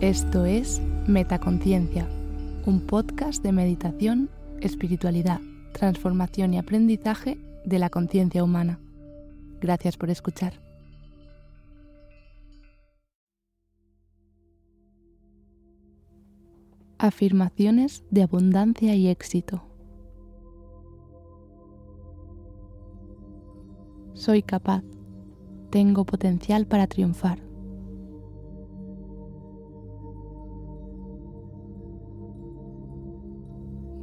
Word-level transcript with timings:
Esto 0.00 0.46
es 0.46 0.80
Metaconciencia, 1.06 2.08
un 2.64 2.80
podcast 2.86 3.42
de 3.42 3.52
meditación, 3.52 4.30
espiritualidad, 4.62 5.42
transformación 5.74 6.54
y 6.54 6.58
aprendizaje 6.58 7.38
de 7.66 7.78
la 7.78 7.90
conciencia 7.90 8.42
humana. 8.42 8.80
Gracias 9.60 9.98
por 9.98 10.08
escuchar. 10.08 10.54
Afirmaciones 16.96 18.02
de 18.10 18.22
abundancia 18.22 18.94
y 18.94 19.08
éxito. 19.08 19.62
Soy 24.14 24.40
capaz, 24.40 24.82
tengo 25.68 26.06
potencial 26.06 26.66
para 26.66 26.86
triunfar. 26.86 27.49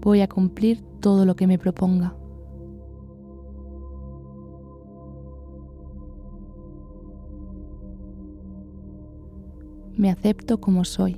Voy 0.08 0.22
a 0.22 0.30
cumplir 0.30 0.86
todo 1.02 1.26
lo 1.26 1.36
que 1.36 1.48
me 1.48 1.60
proponga. 1.60 2.16
Me 9.98 10.10
acepto 10.10 10.62
como 10.62 10.86
soy. 10.86 11.18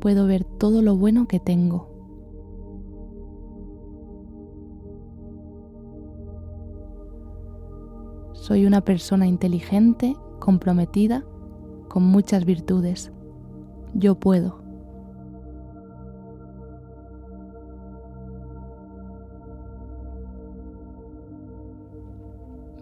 Puedo 0.00 0.26
ver 0.26 0.44
todo 0.44 0.80
lo 0.80 0.96
bueno 0.96 1.28
que 1.28 1.40
tengo. 1.40 1.90
Soy 8.32 8.64
una 8.64 8.80
persona 8.80 9.26
inteligente, 9.26 10.16
comprometida, 10.38 11.22
con 11.88 12.02
muchas 12.02 12.46
virtudes. 12.46 13.12
Yo 13.92 14.14
puedo. 14.14 14.67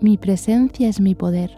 Mi 0.06 0.18
presencia 0.18 0.88
es 0.88 1.00
mi 1.00 1.16
poder. 1.16 1.50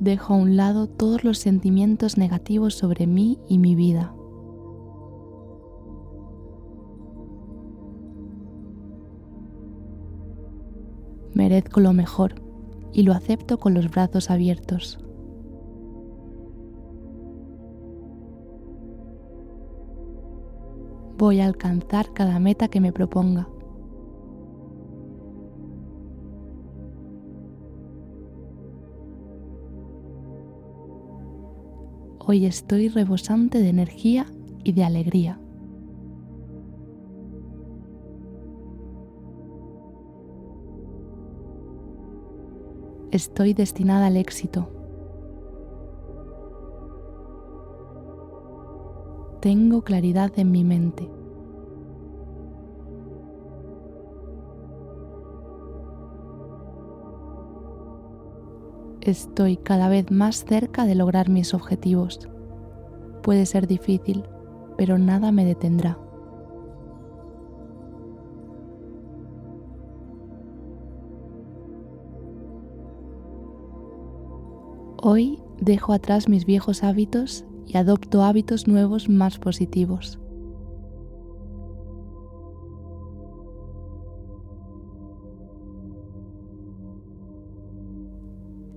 Dejo 0.00 0.32
a 0.32 0.36
un 0.38 0.56
lado 0.56 0.86
todos 0.86 1.24
los 1.24 1.36
sentimientos 1.36 2.16
negativos 2.16 2.72
sobre 2.72 3.06
mí 3.06 3.38
y 3.50 3.58
mi 3.58 3.74
vida. 3.74 4.14
Merezco 11.34 11.80
lo 11.80 11.92
mejor 11.92 12.36
y 12.94 13.02
lo 13.02 13.12
acepto 13.12 13.58
con 13.58 13.74
los 13.74 13.90
brazos 13.90 14.30
abiertos. 14.30 15.04
Voy 21.18 21.40
a 21.40 21.46
alcanzar 21.46 22.12
cada 22.12 22.38
meta 22.38 22.68
que 22.68 22.80
me 22.80 22.92
proponga. 22.92 23.48
Hoy 32.20 32.46
estoy 32.46 32.88
rebosante 32.88 33.58
de 33.58 33.68
energía 33.68 34.26
y 34.62 34.72
de 34.72 34.84
alegría. 34.84 35.40
Estoy 43.10 43.54
destinada 43.54 44.06
al 44.06 44.18
éxito. 44.18 44.68
tengo 49.40 49.82
claridad 49.82 50.32
en 50.36 50.50
mi 50.50 50.64
mente. 50.64 51.17
Estoy 59.08 59.56
cada 59.56 59.88
vez 59.88 60.10
más 60.10 60.44
cerca 60.44 60.84
de 60.84 60.94
lograr 60.94 61.30
mis 61.30 61.54
objetivos. 61.54 62.28
Puede 63.22 63.46
ser 63.46 63.66
difícil, 63.66 64.24
pero 64.76 64.98
nada 64.98 65.32
me 65.32 65.46
detendrá. 65.46 65.98
Hoy 75.00 75.40
dejo 75.58 75.94
atrás 75.94 76.28
mis 76.28 76.44
viejos 76.44 76.84
hábitos 76.84 77.46
y 77.66 77.78
adopto 77.78 78.24
hábitos 78.24 78.68
nuevos 78.68 79.08
más 79.08 79.38
positivos. 79.38 80.20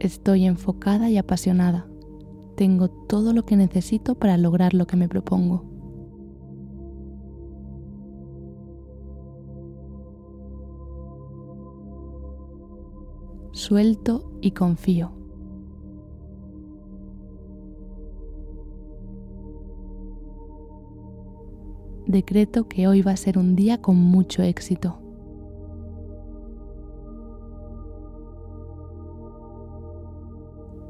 Estoy 0.02 0.46
enfocada 0.46 1.12
y 1.12 1.18
apasionada. 1.18 1.88
Tengo 2.58 2.90
todo 2.90 3.34
lo 3.34 3.46
que 3.46 3.56
necesito 3.56 4.16
para 4.16 4.36
lograr 4.36 4.74
lo 4.74 4.88
que 4.88 4.98
me 4.98 5.08
propongo. 5.08 5.64
Suelto 13.52 14.32
y 14.42 14.52
confío. 14.54 15.12
decreto 22.08 22.68
que 22.68 22.88
hoy 22.88 23.04
va 23.04 23.12
a 23.12 23.18
ser 23.18 23.38
un 23.38 23.56
día 23.56 23.82
con 23.82 23.96
mucho 23.96 24.42
éxito. 24.42 25.01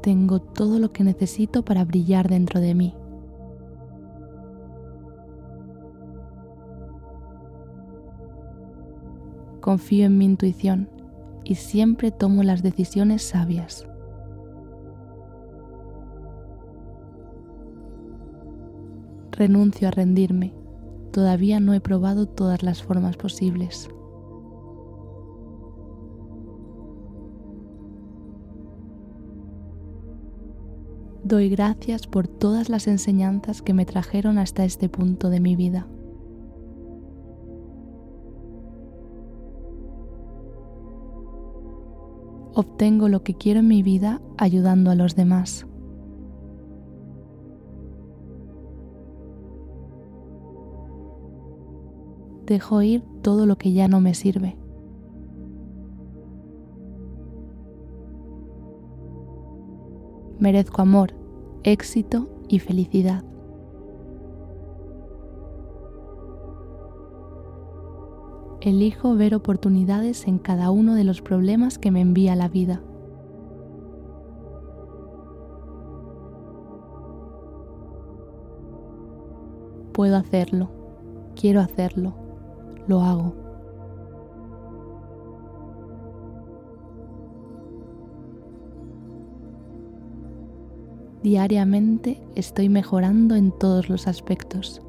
Tengo 0.02 0.40
todo 0.40 0.78
lo 0.78 0.92
que 0.92 1.04
necesito 1.04 1.64
para 1.64 1.84
brillar 1.84 2.28
dentro 2.28 2.60
de 2.60 2.74
mí. 2.74 2.94
Confío 9.60 10.06
en 10.06 10.18
mi 10.18 10.24
intuición 10.24 10.90
y 11.44 11.54
siempre 11.54 12.10
tomo 12.10 12.42
las 12.42 12.62
decisiones 12.62 13.22
sabias. 13.22 13.86
Renuncio 19.30 19.88
a 19.88 19.90
rendirme 19.92 20.52
todavía 21.12 21.60
no 21.60 21.74
he 21.74 21.80
probado 21.80 22.26
todas 22.26 22.62
las 22.62 22.82
formas 22.82 23.16
posibles. 23.16 23.88
Doy 31.32 31.48
gracias 31.48 32.06
por 32.06 32.28
todas 32.28 32.68
las 32.68 32.86
enseñanzas 32.86 33.62
que 33.62 33.72
me 33.72 33.86
trajeron 33.86 34.36
hasta 34.36 34.66
este 34.66 34.90
punto 34.90 35.30
de 35.30 35.40
mi 35.40 35.56
vida. 35.56 35.86
Obtengo 42.52 43.08
lo 43.08 43.22
que 43.22 43.32
quiero 43.32 43.60
en 43.60 43.68
mi 43.68 43.82
vida 43.82 44.20
ayudando 44.36 44.90
a 44.90 44.94
los 44.94 45.16
demás. 45.16 45.66
dejo 52.44 52.82
ir 52.82 53.02
todo 53.22 53.46
lo 53.46 53.56
que 53.56 53.72
ya 53.72 53.88
no 53.88 54.02
me 54.02 54.12
sirve. 54.12 54.58
Merezco 60.38 60.82
amor, 60.82 61.21
éxito 61.64 62.28
y 62.48 62.58
felicidad. 62.58 63.24
Elijo 68.60 69.16
ver 69.16 69.34
oportunidades 69.34 70.26
en 70.28 70.38
cada 70.38 70.70
uno 70.70 70.94
de 70.94 71.04
los 71.04 71.20
problemas 71.20 71.78
que 71.78 71.90
me 71.90 72.00
envía 72.00 72.36
la 72.36 72.48
vida. 72.48 72.80
Puedo 79.92 80.16
hacerlo, 80.16 80.70
quiero 81.34 81.60
hacerlo 81.60 82.22
lo 82.86 83.00
hago. 83.00 83.41
Diariamente 91.22 92.20
estoy 92.34 92.68
mejorando 92.68 93.36
en 93.36 93.52
todos 93.52 93.88
los 93.88 94.08
aspectos. 94.08 94.82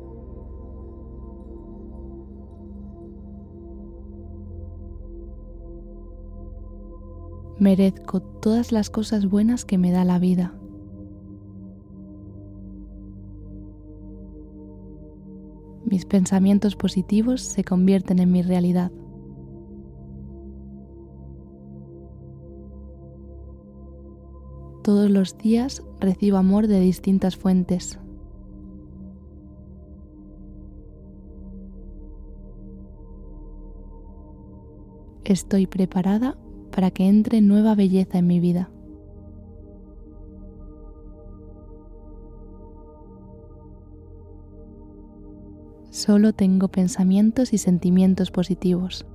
Merezco 7.60 8.22
todas 8.22 8.72
las 8.72 8.90
cosas 8.90 9.30
buenas 9.30 9.64
que 9.64 9.78
me 9.78 9.92
da 9.92 10.04
la 10.06 10.18
vida. 10.18 10.56
Mis 15.86 16.06
pensamientos 16.06 16.76
positivos 16.76 17.42
se 17.42 17.64
convierten 17.64 18.18
en 18.18 18.32
mi 18.32 18.42
realidad. 18.42 18.92
Todos 24.84 25.10
los 25.10 25.38
días 25.38 25.82
recibo 26.02 26.36
amor 26.36 26.68
de 26.68 26.82
distintas 26.82 27.38
fuentes. 27.38 28.00
Estoy 35.24 35.68
preparada 35.68 36.36
para 36.76 36.92
que 36.92 37.08
entre 37.08 37.40
nueva 37.40 37.76
belleza 37.76 38.18
en 38.18 38.28
mi 38.28 38.42
vida. 38.42 38.70
Solo 45.92 46.34
tengo 46.34 46.68
pensamientos 46.68 47.54
y 47.54 47.58
sentimientos 47.58 48.32
positivos. 48.32 49.06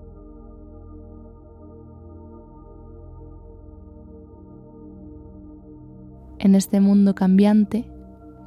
En 6.48 6.54
este 6.54 6.80
mundo 6.80 7.14
cambiante 7.14 7.84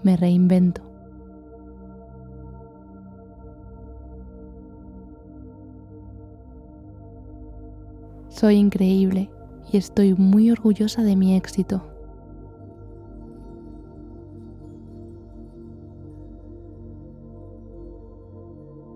me 0.02 0.18
reinvento. 0.18 0.82
Soy 8.30 8.56
increíble 8.56 9.30
y 9.72 9.78
estoy 9.78 10.16
muy 10.16 10.50
orgullosa 10.50 11.04
de 11.04 11.16
mi 11.16 11.36
éxito. 11.36 11.84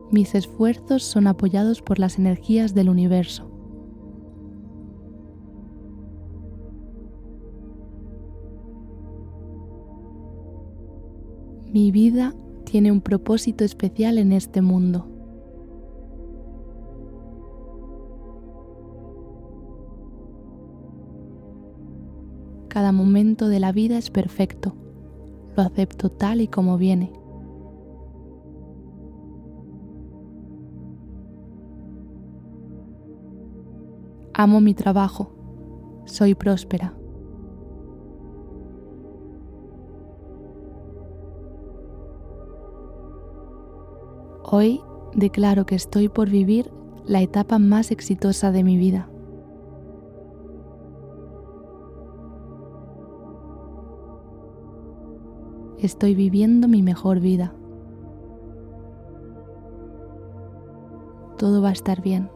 Mis 0.10 0.34
esfuerzos 0.34 1.04
son 1.04 1.28
apoyados 1.28 1.84
por 1.84 2.00
las 2.00 2.18
energías 2.18 2.74
del 2.74 2.90
universo. 2.90 3.55
Mi 11.75 11.92
vida 11.92 12.33
tiene 12.63 12.89
un 12.89 13.01
propósito 13.01 13.66
especial 13.66 14.18
en 14.18 14.31
este 14.31 14.62
mundo. 14.62 15.10
Cada 22.69 22.94
momento 22.94 23.50
de 23.50 23.60
la 23.60 23.74
vida 23.74 23.98
es 23.98 24.10
perfecto. 24.10 24.74
Lo 25.57 25.63
acepto 25.63 26.10
tal 26.10 26.39
y 26.39 26.48
como 26.48 26.77
viene. 26.77 27.12
Amo 34.33 34.62
mi 34.62 34.74
trabajo. 34.74 35.33
Soy 36.06 36.36
próspera. 36.36 36.94
Hoy 44.57 44.80
declaro 45.13 45.66
que 45.66 45.75
estoy 45.75 46.07
por 46.07 46.30
vivir 46.30 46.72
la 47.04 47.22
etapa 47.22 47.60
más 47.60 47.92
exitosa 47.92 48.54
de 48.54 48.63
mi 48.63 48.78
vida. 48.78 49.10
Estoy 55.78 56.16
viviendo 56.16 56.69
mi 56.69 56.81
mejor 56.81 57.19
vida. 57.19 57.54
Todo 61.38 61.62
va 61.62 61.68
a 61.68 61.74
estar 61.74 62.01
bien. 62.01 62.30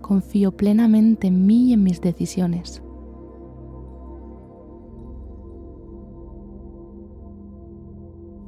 Confío 0.00 0.56
plenamente 0.56 1.26
en 1.26 1.44
mí 1.44 1.68
y 1.68 1.72
en 1.74 1.82
mis 1.82 2.00
decisiones. 2.00 2.82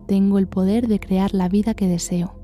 Tengo 0.08 0.38
el 0.38 0.48
poder 0.48 0.88
de 0.88 0.98
crear 0.98 1.32
la 1.34 1.48
vida 1.48 1.74
que 1.74 1.86
deseo. 1.86 2.38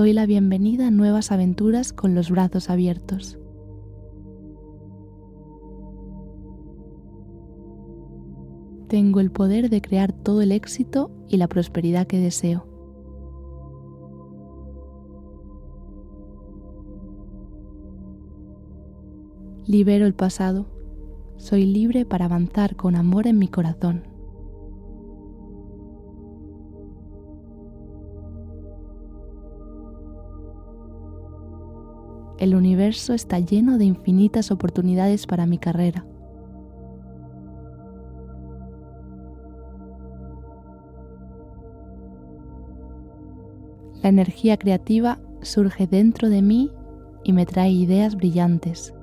doy 0.00 0.14
la 0.14 0.24
bienvenida 0.24 0.86
a 0.86 0.90
nuevas 0.90 1.30
aventuras 1.30 1.92
con 1.92 2.14
los 2.14 2.30
brazos 2.30 2.70
abiertos. 2.70 3.38
Tengo 8.88 9.20
el 9.20 9.30
poder 9.30 9.68
de 9.68 9.82
crear 9.82 10.14
todo 10.14 10.40
el 10.40 10.52
éxito 10.52 11.10
y 11.28 11.36
la 11.36 11.48
prosperidad 11.48 12.06
que 12.06 12.18
deseo. 12.18 12.66
Libero 19.66 20.06
el 20.06 20.14
pasado. 20.14 20.79
Soy 21.40 21.66
libre 21.66 22.04
para 22.04 22.26
avanzar 22.26 22.76
con 22.76 22.94
amor 22.94 23.26
en 23.26 23.38
mi 23.38 23.48
corazón. 23.48 24.04
el 32.40 32.54
universo 32.54 33.12
está 33.12 33.38
lleno 33.38 33.76
de 33.76 33.84
infinitas 33.84 34.50
oportunidades 34.50 35.26
para 35.26 35.44
mi 35.44 35.58
carrera. 35.58 36.06
La 44.02 44.08
energía 44.08 44.56
creativa 44.56 45.20
surge 45.42 45.86
dentro 45.86 46.30
de 46.30 46.40
mí 46.40 46.70
y 47.24 47.34
me 47.34 47.44
trae 47.44 47.70
ideas 47.70 48.16
brillantes. 48.16 48.94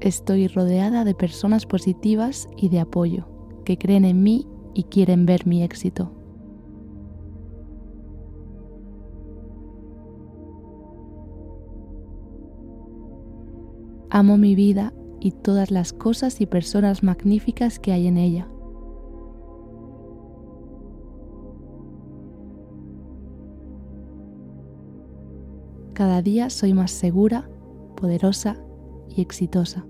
Estoy 0.00 0.46
rodeada 0.48 1.04
de 1.04 1.14
personas 1.14 1.64
positivas 1.64 2.48
y 2.56 2.68
de 2.68 2.80
apoyo 2.80 3.26
que 3.64 3.78
creen 3.78 4.04
en 4.04 4.22
mí 4.22 4.46
y 4.74 4.84
quieren 4.84 5.24
ver 5.24 5.46
mi 5.46 5.62
éxito. 5.62 6.12
Amo 14.10 14.36
mi 14.36 14.54
vida 14.54 14.92
y 15.18 15.32
todas 15.32 15.70
las 15.70 15.92
cosas 15.92 16.40
y 16.40 16.46
personas 16.46 17.02
magníficas 17.02 17.78
que 17.78 17.92
hay 17.92 18.06
en 18.06 18.18
ella. 18.18 18.48
Cada 25.94 26.20
día 26.20 26.50
soy 26.50 26.74
más 26.74 26.90
segura, 26.90 27.48
poderosa 27.96 28.65
exitosa. 29.20 29.86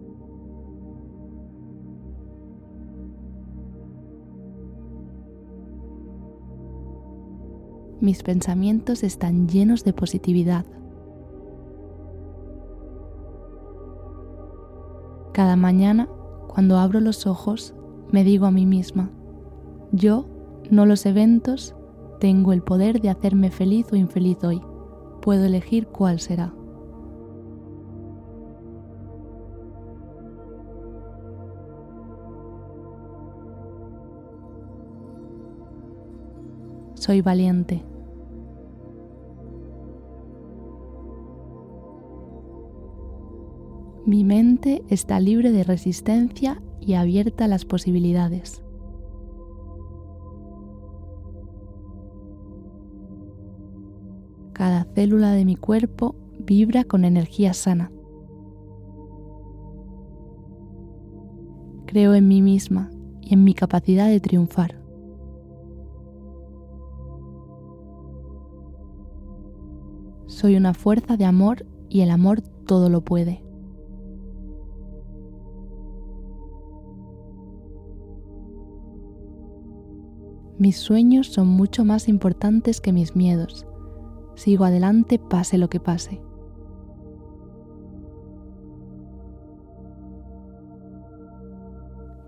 Mis 8.01 8.23
pensamientos 8.23 9.03
están 9.03 9.49
llenos 9.49 9.83
de 9.83 9.93
positividad. 9.93 10.67
Cada 15.33 15.57
mañana, 15.57 16.09
cuando 16.47 16.79
abro 16.79 17.01
los 17.01 17.27
ojos, 17.27 17.75
me 18.13 18.23
digo 18.23 18.47
a 18.47 18.51
mí 18.51 18.67
misma, 18.67 19.11
yo, 19.93 20.27
no 20.71 20.87
los 20.87 21.07
eventos, 21.07 21.75
tengo 22.21 22.53
el 22.53 22.63
poder 22.63 23.01
de 23.01 23.11
hacerme 23.11 23.51
feliz 23.51 23.87
o 23.93 23.97
infeliz 23.97 24.43
hoy. 24.45 24.61
Puedo 25.23 25.45
elegir 25.45 25.87
cuál 25.87 26.21
será. 26.21 26.55
Soy 37.07 37.21
valiente. 37.21 37.85
Mi 44.05 44.25
mente 44.25 44.83
está 44.89 45.21
libre 45.21 45.53
de 45.53 45.63
resistencia 45.63 46.61
y 46.81 46.95
abierta 46.95 47.45
a 47.45 47.47
las 47.47 47.65
posibilidades. 47.65 48.61
Cada 54.53 54.83
célula 54.97 55.31
de 55.31 55.45
mi 55.45 55.55
cuerpo 55.55 56.17
vibra 56.41 56.83
con 56.83 57.05
energía 57.05 57.55
sana. 57.55 57.93
Creo 61.87 62.15
en 62.15 62.27
mí 62.27 62.43
misma 62.43 62.91
y 63.21 63.35
en 63.35 63.45
mi 63.45 63.55
capacidad 63.55 64.09
de 64.09 64.19
triunfar. 64.19 64.86
Soy 70.27 70.57
una 70.57 70.75
fuerza 70.75 71.17
de 71.17 71.25
amor 71.25 71.67
y 71.89 72.01
el 72.01 72.11
amor 72.11 72.41
todo 72.41 72.89
lo 72.89 73.03
puede. 73.03 73.45
Mis 80.59 80.79
sueños 80.79 81.29
son 81.29 81.49
mucho 81.49 81.85
más 81.85 82.09
importantes 82.09 82.81
que 82.81 82.93
mis 82.93 83.15
miedos. 83.15 83.67
Sigo 84.35 84.65
adelante 84.65 85.19
pase 85.19 85.59
lo 85.59 85.69
que 85.69 85.81
pase. 85.81 86.21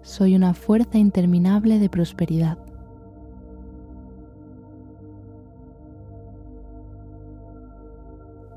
Soy 0.02 0.37
una 0.37 0.55
fuerza 0.55 0.99
interminable 0.99 1.78
de 1.78 1.90
prosperidad. 1.90 2.67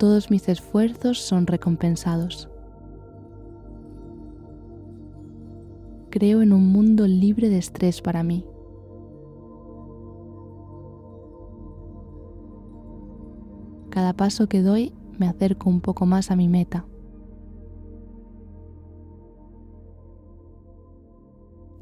Todos 0.02 0.32
mis 0.32 0.50
esfuerzos 0.50 1.20
son 1.20 1.46
recompensados. 1.46 2.50
Creo 6.10 6.42
en 6.42 6.54
un 6.54 6.72
mundo 6.72 7.06
libre 7.06 7.50
de 7.50 7.60
estrés 7.60 8.02
para 8.02 8.24
mí. 8.24 8.44
Cada 13.92 14.14
paso 14.14 14.48
que 14.48 14.64
doy 14.64 14.92
me 15.20 15.28
acerco 15.28 15.70
un 15.70 15.82
poco 15.82 16.08
más 16.08 16.32
a 16.32 16.36
mi 16.36 16.48
meta. 16.48 16.88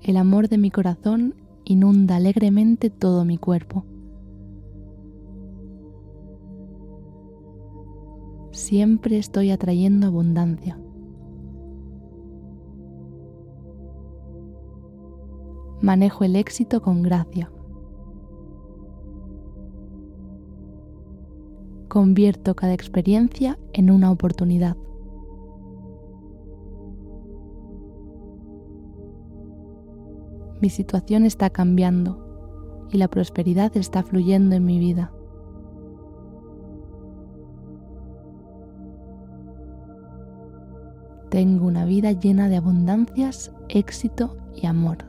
El 0.01 0.17
amor 0.17 0.49
de 0.49 0.57
mi 0.57 0.71
corazón 0.71 1.35
inunda 1.63 2.17
alegremente 2.17 2.89
todo 2.89 3.23
mi 3.23 3.37
cuerpo. 3.37 3.85
Siempre 8.59 9.17
estoy 9.17 9.51
atrayendo 9.51 10.07
abundancia. 10.07 10.77
Manejo 15.81 16.25
el 16.25 16.35
éxito 16.35 16.81
con 16.81 17.01
gracia. 17.01 17.49
Convierto 21.87 22.53
cada 22.53 22.73
experiencia 22.73 23.57
en 23.71 23.89
una 23.89 24.11
oportunidad. 24.11 24.75
Mi 30.61 30.69
situación 30.69 31.23
está 31.23 31.49
cambiando 31.49 32.87
y 32.91 32.97
la 32.97 33.07
prosperidad 33.07 33.75
está 33.77 34.03
fluyendo 34.03 34.57
en 34.57 34.65
mi 34.65 34.79
vida. 34.79 35.13
Tengo 41.29 41.67
una 41.67 41.85
vida 41.85 42.11
llena 42.11 42.49
de 42.49 42.57
abundancias, 42.57 43.51
éxito 43.69 44.35
y 44.55 44.65
amor. 44.65 45.08